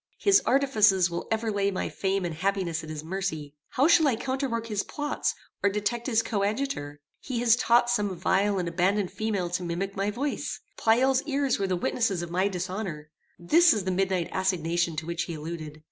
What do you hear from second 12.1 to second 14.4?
of my dishonor. This is the midnight